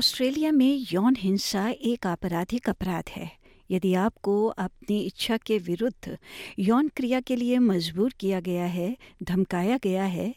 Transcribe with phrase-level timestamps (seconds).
[0.00, 3.30] Australia में यौन हिंसा एक आपराधिक अपराध है।
[3.70, 6.16] यदि आपको अपनी इच्छा के विरुद्ध
[6.58, 10.34] यौन क्रिया के लिए मजबूर किया गया है, धमकाया गया है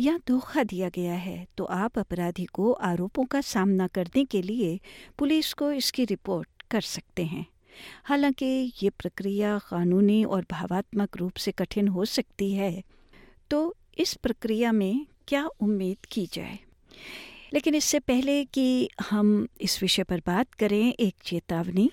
[0.00, 4.78] या धोखा दिया गया है तो आप अपराधी को आरोपों का सामना करने के लिए
[5.18, 7.46] पुलिस को इसकी रिपोर्ट कर सकते हैं।
[8.04, 12.82] हालाँकि ये प्रक्रिया कानूनी और भावात्मक रूप से कठिन हो सकती है
[13.50, 13.62] तो
[13.98, 16.58] इस प्रक्रिया में क्या उम्मीद की जाए?
[17.52, 21.90] लेकिन इससे पहले कि हम इस विषय पर बात करें, एक चेतावनी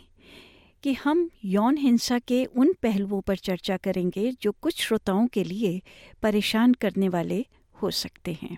[0.84, 5.82] कि हम यौन हिंसा के उन पहलुओं पर चर्चा करेंगे जो कुछ श्रोताओं के लिए
[6.22, 7.46] परेशान करने वाले
[7.82, 8.58] हो सकते हैं।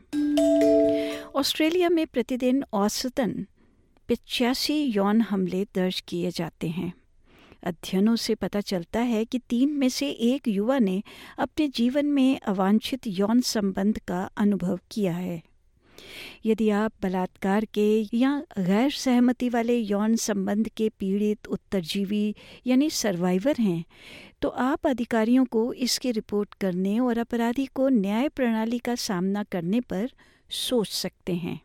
[1.35, 3.45] ऑस्ट्रेलिया में प्रतिदिन औसतन
[4.07, 6.93] पिचासी यौन हमले दर्ज किए जाते हैं।
[7.63, 11.03] अध्ययनों से पता चलता है कि तीन में से एक युवा ने
[11.37, 15.41] अपने जीवन में अवांछित यौन संबंध का अनुभव किया है।
[16.45, 22.35] यदि आप बलात्कार के या गैर सहमति वाले यौन संबंध के पीड़ित, उत्तरजीवी
[22.67, 23.83] यानी सर्वाइवर हैं
[24.41, 29.81] तो आप अधिकारियों को इसकी रिपोर्ट करने और अपराधी को न्याय प्रणाली का सामना करने
[29.81, 30.09] पर
[30.49, 31.59] सोच सकते हैं।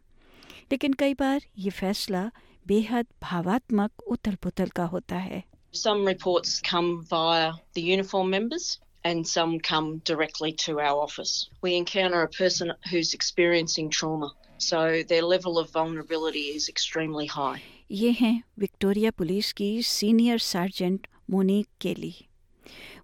[0.72, 2.30] लेकिन कई बार ये फैसला
[2.66, 5.42] बेहद भावात्मक उथल पुथल का होता है।
[5.74, 8.66] Some reports come via the uniform members
[9.04, 11.48] and some come directly to our office.
[11.62, 17.60] We encounter a person who's experiencing trauma, so their level of vulnerability is extremely high.
[17.90, 22.14] ये हैं विक्टोरिया पुलिस की senior sergeant Monique Kelly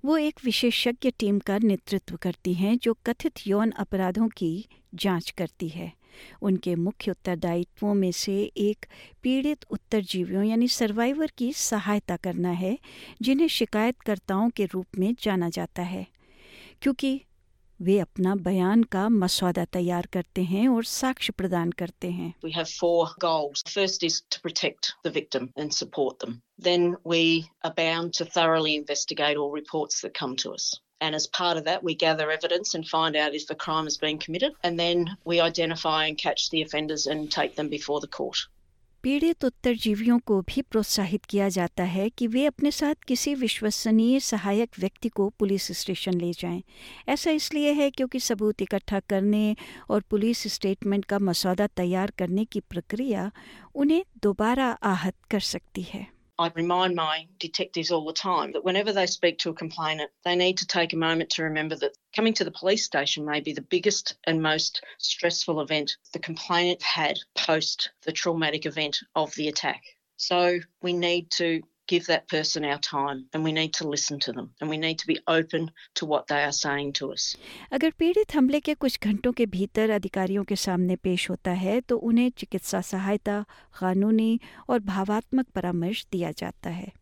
[0.05, 4.53] वो एक विशेषज्ञ team का नेतृत्व करती हैं जो कथित यौन अपराधों की
[4.95, 5.93] जाँच करती है
[6.43, 8.87] उनके मुख्य उत्तरदायित्वों में से एक
[9.23, 12.79] पीड़ित उत्तरजीवियों यानी सर्वाइवर की सहायता करना है
[13.23, 16.07] जिन्हें शिकायतकर्ताओं के रूप में जाना जाता है
[16.83, 17.21] क्योंकि
[17.81, 22.69] वे अपना बयान का मसौदा तैयार करते हैं और साक्ष्य प्रदान करते हैं We have
[22.81, 23.63] four goals.
[23.69, 26.35] First is to protect the victim and support them.
[26.65, 27.23] Then we
[27.65, 30.69] are bound to thoroughly investigate all reports that come to us.
[31.01, 33.97] And as part of that, we gather evidence and find out if a crime has
[33.97, 34.53] been committed.
[34.63, 38.49] And then we identify and catch the offenders and take them before the court.
[39.03, 44.71] पीड़ित उत्तरजीवियों को भी प्रोत्साहित किया जाता है कि वे अपने साथ किसी विश्वसनीय सहायक
[44.79, 46.63] व्यक्ति को पुलिस स्टेशन ले जाएँ।
[47.09, 49.57] ऐसा इसलिए है क्योंकि सबूत इकट्ठा करने
[49.91, 53.31] और पुलिस स्टेटमेंट का मसौदा तैयार करने की प्रक्रिया
[53.75, 56.07] उन्हें दोबारा आहत कर सकती है
[56.41, 60.35] I remind my detectives all the time that whenever they speak to a complainant, they
[60.35, 63.53] need to take a moment to remember that coming to the police station may be
[63.53, 69.49] the biggest and most stressful event the complainant had post the traumatic event of the
[69.49, 69.83] attack.
[70.17, 74.33] So we need to give that person our time, and we need to listen to
[74.33, 77.37] them, and we need to be open to what they are saying to us.
[77.73, 81.99] अगर पीड़ित हमले के कुछ घंटों के भीतर अधिकारियों के सामने पेश होता है तो
[81.99, 83.45] उन्हें चिकित्सा सहायता,
[83.81, 86.93] कानूनी और भावात्मक परामर्श दिया जाता है।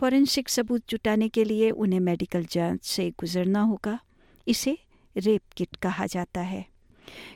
[0.00, 3.98] फॉरेंसिक सबूत जुटाने के लिए उन्हें मेडिकल जाँच से गुजरना होगा।
[4.48, 4.78] इसे
[5.16, 6.66] रेप किट कहा जाता है।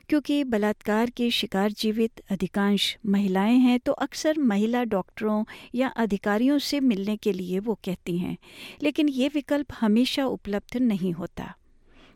[0.09, 5.45] क्योंकि बलात्कार के शिकार जीवित अधिकांश महिलाएँ हैं तो अक्सर महिला डॉक्टरों
[5.75, 8.37] या अधिकारियों से मिलने के लिए वो कहती हैं।
[8.83, 11.55] लेकिन ये विकल्प हमेशा उपलब्ध नहीं होता।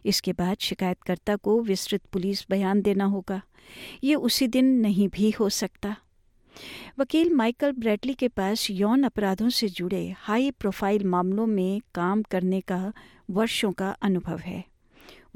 [0.05, 3.43] इसके बाद शिकायतकर्ता को विस्तृत पुलिस बयान देना होगा।
[4.05, 5.97] ये उसी दिन नहीं भी हो सकता।
[6.99, 12.61] वकील माइकल ब्रैडली के पास यौन अपराधों से जुड़े हाई प्रोफ़ाइल मामलों में काम करने
[12.61, 12.93] का
[13.31, 14.65] वर्षों का अनुभव है।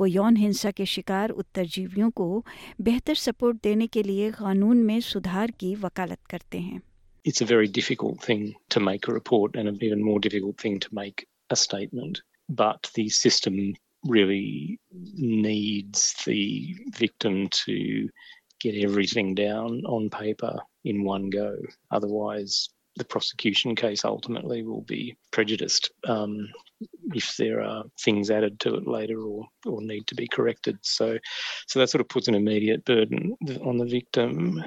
[0.01, 2.27] वो यौन हिंसा के शिकार उत्तरजीवियों को
[2.81, 6.81] बेहतर सपोर्ट देने के लिए कानून में सुधार की वकालत करते हैं
[7.25, 8.45] It's a very difficult thing
[8.75, 12.21] to make a report and an even more difficult thing to make a statement.
[12.61, 13.59] But the system
[14.13, 14.81] really
[15.49, 16.45] needs the
[17.01, 17.77] victim to
[18.61, 21.51] get everything down on paper in one go.
[21.91, 22.57] Otherwise,
[23.00, 26.48] the prosecution case ultimately will be prejudiced um,
[27.14, 30.78] if there are things added to it later or, or need to be corrected.
[30.82, 31.18] So,
[31.68, 34.64] so that sort of puts an immediate burden on the victim.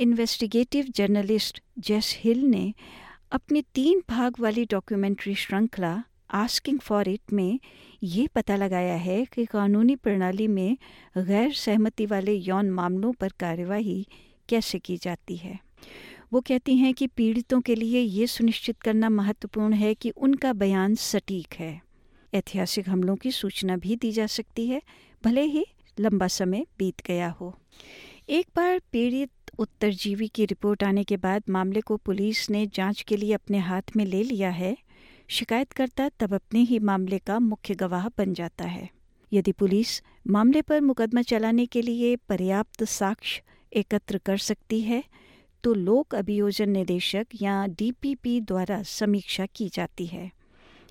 [0.00, 2.72] Investigative journalist Jess Hill ने
[3.32, 5.90] अपनी तीन भाग वाली documentary श्रृंखला
[6.40, 7.58] asking for it में
[8.02, 10.76] ये पता लगाया है कि कानूनी प्रणाली में
[11.18, 14.06] गैर सहमति वाले यौन मामलों पर कार्यवाही
[14.48, 15.58] कैसे की जाती है
[16.33, 20.95] वो कहती हैं कि पीड़ितों के लिए ये सुनिश्चित करना महत्वपूर्ण है कि उनका बयान
[20.95, 21.81] सटीक है।
[22.33, 24.81] ऐतिहासिक हमलों की सूचना भी दी जा सकती है,
[25.25, 25.65] भले ही
[25.99, 27.59] लंबा समय बीत गया हो।
[28.29, 33.17] एक बार पीड़ित उत्तरजीवी की रिपोर्ट आने के बाद मामले को पुलिस ने जाँच के
[33.17, 34.77] लिए अपने हाथ में ले लिया है।
[35.27, 38.89] शिकायतकर्ता तब अपने ही मामले का मुख्य गवाह बन जाता है।
[39.33, 43.41] यदि पुलिस मामले पर मुकदमा चलाने के लिए पर्याप्त साक्ष्य
[43.73, 45.03] एकत्र कर सकती है
[45.63, 50.31] तो लोक अभियोजन निदेशक या डीपीपी द्वारा समीक्षा की जाती है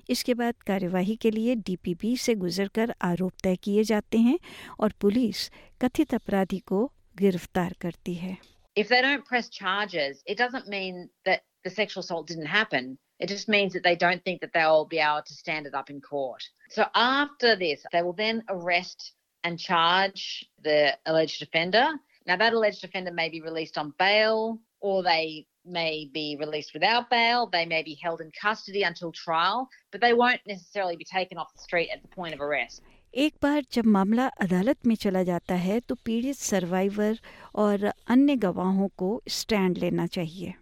[0.09, 4.37] इसके बाद कार्यवाही के लिए डीपीपी से गुजरकर आरोप तय किए जाते हैं
[4.79, 5.49] और पुलिस
[5.81, 6.85] कथित अपराधी को
[7.17, 8.37] गिरफ़्तार करती है
[8.75, 10.95] If they don't press charges, it doesn't mean
[11.25, 12.87] that the sexual assault didn't happen.
[13.19, 15.91] It just means that they don't think that they'll be able to stand it up
[15.91, 16.47] in court.
[16.69, 20.23] So after this, they will then arrest and charge
[20.63, 21.85] the alleged offender.
[22.27, 27.09] Now, that alleged offender may be released on bail or they may be released without
[27.09, 27.47] bail.
[27.47, 31.53] They may be held in custody until trial, but they won't necessarily be taken off
[31.53, 32.81] the street at the point of arrest.
[33.13, 37.19] एक बार जब मामला अदालत में चला जाता है तो पीड़ित सर्वाइवर
[37.63, 40.53] और अन्य गवाहों को स्टैंड लेना चाहिए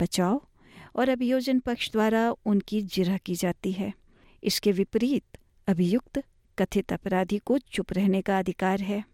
[0.00, 0.40] बचाव
[0.96, 3.92] और अभियोजन पक्ष द्वारा उनकी जिरह की जाती है
[4.42, 6.22] इसके विपरीत अभियुक्त
[6.58, 9.04] कथित अपराधी को चुप रहने का अधिकार है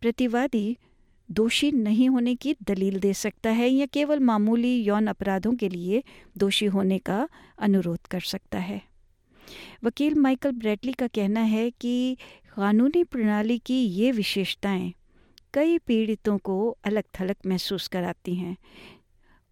[0.00, 0.76] प्रतिवादी
[1.30, 6.02] दोषी नहीं होने की दलील दे सकता है या केवल मामूली यौन अपराधों के लिए
[6.38, 8.82] दोषी होने का अनुरोध कर सकता है।
[9.84, 12.16] वकील माइकल ब्रेटली का कहना है कि
[12.56, 14.92] कानूनी प्रणाली की ये विशेषताएँ
[15.54, 18.56] कई पीड़ितों को अलग थलग महसूस कराती हैं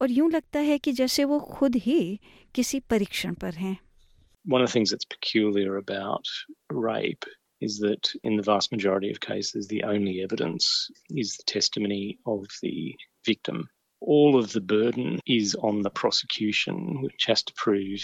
[0.03, 2.21] और यूँ लगता है कि जैसे वो खुद ही
[2.55, 3.79] किसी परीक्षण पर हैं।
[4.51, 6.27] One of the things that's peculiar about
[6.87, 7.27] rape
[7.61, 12.47] is that in the vast majority of cases, the only evidence is the testimony of
[12.63, 12.95] the
[13.25, 13.69] victim.
[14.01, 18.01] All of the burden is on the prosecution, which has to prove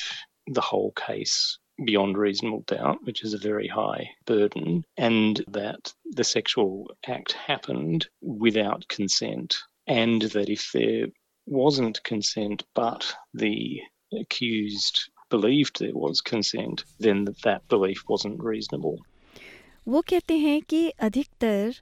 [0.47, 6.25] the whole case beyond reasonable doubt, which is a very high burden, and that the
[6.25, 9.57] sexual act happened without consent,
[9.87, 11.07] and that if there
[11.47, 13.81] wasn't consent but the
[14.19, 18.99] accused believed there was consent, then that belief wasn't reasonable.
[19.89, 21.75] वो कहते हैं कि अधिकतर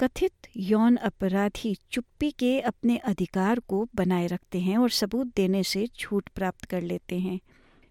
[0.00, 5.86] कथित यौन अपराधी चुप्पी के अपने अधिकार को बनाए रखते हैं और सबूत देने से
[5.86, 7.40] छूट प्राप्त कर लेते हैं।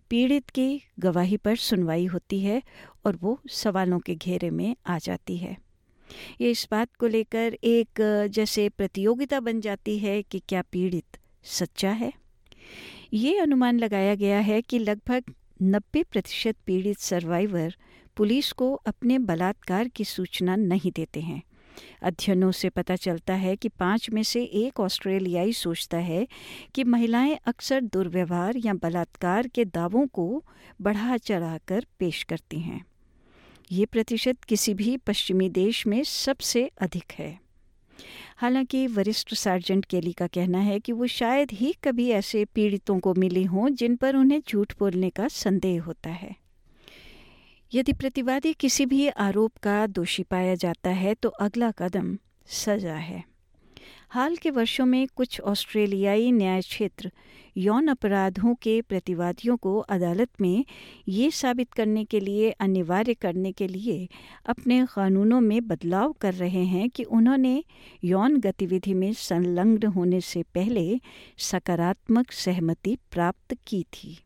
[0.10, 2.62] पीड़ित की गवाही पर सुनवाई होती है
[3.06, 5.58] और वो सवालों के घेरे में आ जाती है।
[6.42, 11.90] ये इस बात को लेकर एक, जैसे प्रतियोगिता बन जाती है कि क्या पीड़ित सच्चा
[11.90, 12.14] है?
[13.14, 15.24] ये अनुमान लगाया गया है कि लगभग
[15.62, 17.75] 90 प्रतिशत पीड़ित सर्वाइवर
[18.18, 21.44] पुलिस को अपने बलात्कार की सूचना नहीं देते हैं।
[22.01, 26.27] अध्ययनों से पता चलता है कि पाँच में से एक ऑस्ट्रेलियाई सोचता है
[26.75, 30.44] कि महिलाएँ अक्सर दुर्व्यवहार या बलात्कार के दावों को
[30.81, 32.86] बढ़ा चढ़ाकर पेश करती हैं।
[33.71, 37.47] ये प्रतिशत किसी भी पश्चिमी देश में सबसे अधिक है।
[38.38, 43.14] हालाँकि वरिष्ठ सार्जेंट केली का कहना है कि वो शायद ही कभी ऐसे पीड़ितों को
[43.14, 46.36] मिली हों जिन पर उन्हें झूठ बोलने का संदेह होता है।
[47.74, 52.18] यदि प्रतिवादी किसी भी आरोप का दोषी पाया जाता है तो अगला कदम
[52.48, 53.24] सजा है।
[54.09, 57.12] हाल के वर्षों में कुछ ऑस्ट्रेलियाई न्याय क्षेत्र
[57.57, 60.65] यौन अपराधों के प्रतिवादियों को अदालत में
[61.07, 64.07] ये साबित करने के लिए, अनिवार्य करने के लिए
[64.45, 67.63] अपने कानूनों में बदलाव कर रहे हैं कि उन्होंने
[68.04, 71.00] यौन गतिविधि में संलग्न होने से पहले
[71.38, 74.18] सकारात्मक सहमति प्राप्त की थी।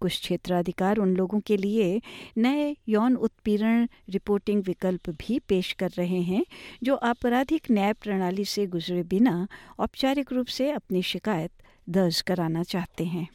[0.00, 2.00] कुछ क्षेत्राधिकार उन लोगों के लिए
[2.38, 6.44] नए यौन उत्पीड़न रिपोर्टिंग विकल्प भी पेश कर रहे हैं
[6.82, 9.46] जो आपराधिक न्याय प्रणाली से गुजरे बिना
[9.78, 11.50] औपचारिक रूप से अपनी शिकायत
[11.88, 13.26] दर्ज कराना चाहते हैं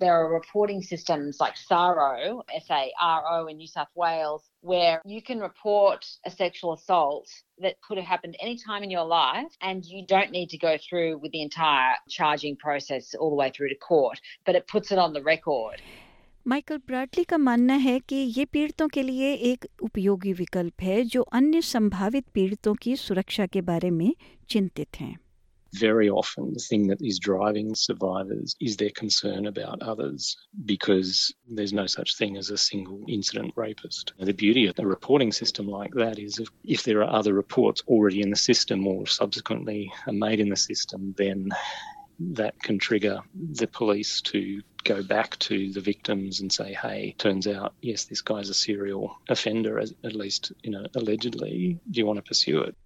[0.00, 6.06] There are reporting systems like SARO, S-A-R-O in New South Wales, where you can report
[6.24, 10.30] a sexual assault that could have happened any time in your life and you don't
[10.30, 14.18] need to go through with the entire charging process all the way through to court,
[14.46, 15.82] but it puts it on the record.
[16.48, 21.22] Michael Bradley का मानना है कि ये पीड़ितों के लिए एक उपयोगी विकल्प है जो
[21.38, 24.14] अन्य संभावित पीड़ितों की सुरक्षा के बारे में
[24.50, 25.16] चिंतित हैं
[25.72, 30.36] Very often, the thing that is driving survivors is their concern about others
[30.70, 34.12] because there's no such thing as a single incident rapist.
[34.18, 37.84] The beauty of a reporting system like that is if, if there are other reports
[37.86, 41.50] already in the system or subsequently are made in the system, then
[42.20, 47.46] that can trigger the police to go back to the victims and say, hey, turns
[47.46, 51.80] out, yes, this guy's a serial offender, at least, you know, allegedly.
[51.90, 52.76] Do you want to pursue it?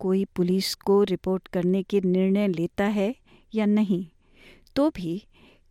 [0.00, 3.14] कोई police को report करने के निर्णय लेता है
[3.54, 4.04] या नहीं
[4.76, 5.12] तो भी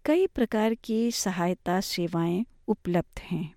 [0.06, 3.54] कई प्रकार की सहायता सेवाएँ उपलब्ध हैं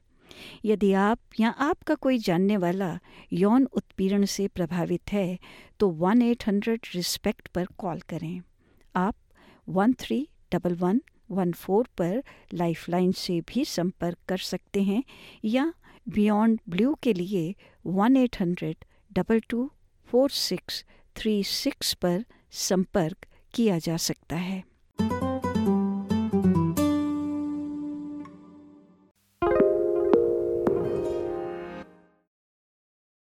[0.64, 2.98] यदि आप या आपका कोई जानने वाला
[3.32, 5.38] यौन उत्पीड़न से प्रभावित है
[5.80, 8.40] तो वन एट हंड्रेड रिस्पेक्ट पर कॉल करें
[8.96, 9.14] आप
[9.68, 11.00] one three double one
[11.30, 12.22] one four पर
[12.54, 15.02] लाइफलाइन से भी संपर्क कर सकते हैं
[15.44, 15.72] या
[16.08, 17.54] बियॉन्ड ब्लू के लिए
[17.86, 19.70] one eight hundred double two
[20.08, 20.84] four six
[21.16, 24.62] three six पर संपर्क किया जा सकता है।